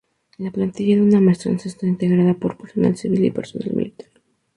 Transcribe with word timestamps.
La 0.39 0.49
plantilla 0.49 0.95
de 0.95 1.03
una 1.03 1.21
Maestranza 1.21 1.69
está 1.69 1.85
integrada 1.85 2.33
por 2.33 2.57
personal 2.57 2.97
civil 2.97 3.23
y 3.23 3.29
personal 3.29 3.69
militar. 3.75 4.09